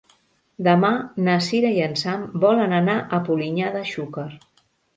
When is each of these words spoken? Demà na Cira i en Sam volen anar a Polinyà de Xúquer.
Demà 0.67 0.89
na 1.27 1.35
Cira 1.49 1.71
i 1.75 1.83
en 1.89 1.93
Sam 2.03 2.25
volen 2.47 2.75
anar 2.81 2.99
a 3.19 3.23
Polinyà 3.31 3.73
de 3.79 3.87
Xúquer. 3.95 4.29